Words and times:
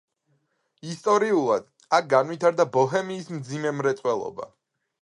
ისტორიულად, 0.93 1.67
აქ 1.99 2.09
განვითარდა 2.15 2.69
ბოჰემიის 2.79 3.31
მძიმე 3.39 3.79
მრეწველობა. 3.83 4.53